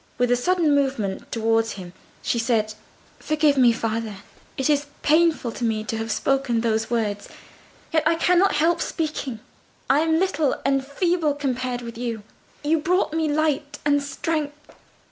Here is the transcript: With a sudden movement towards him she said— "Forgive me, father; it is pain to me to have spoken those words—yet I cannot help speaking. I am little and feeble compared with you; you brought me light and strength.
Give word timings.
With 0.17 0.31
a 0.31 0.35
sudden 0.35 0.73
movement 0.73 1.31
towards 1.31 1.73
him 1.73 1.93
she 2.23 2.39
said— 2.39 2.73
"Forgive 3.19 3.55
me, 3.55 3.71
father; 3.71 4.15
it 4.57 4.67
is 4.67 4.87
pain 5.03 5.31
to 5.31 5.63
me 5.63 5.83
to 5.83 5.97
have 5.97 6.11
spoken 6.11 6.61
those 6.61 6.89
words—yet 6.89 8.01
I 8.03 8.15
cannot 8.15 8.55
help 8.55 8.81
speaking. 8.81 9.41
I 9.91 9.99
am 9.99 10.17
little 10.17 10.59
and 10.65 10.83
feeble 10.83 11.35
compared 11.35 11.83
with 11.83 11.99
you; 11.99 12.23
you 12.63 12.79
brought 12.79 13.13
me 13.13 13.29
light 13.31 13.77
and 13.85 14.01
strength. 14.01 14.73